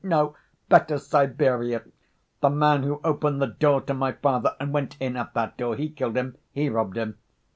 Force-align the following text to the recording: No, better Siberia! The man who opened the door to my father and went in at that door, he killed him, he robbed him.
No, 0.03 0.35
better 0.67 0.97
Siberia! 0.97 1.83
The 2.39 2.49
man 2.49 2.81
who 2.81 2.99
opened 3.03 3.39
the 3.39 3.45
door 3.45 3.81
to 3.81 3.93
my 3.93 4.13
father 4.13 4.55
and 4.59 4.73
went 4.73 4.97
in 4.99 5.15
at 5.15 5.35
that 5.35 5.57
door, 5.59 5.75
he 5.75 5.89
killed 5.91 6.17
him, 6.17 6.37
he 6.51 6.69
robbed 6.69 6.97
him. 6.97 7.19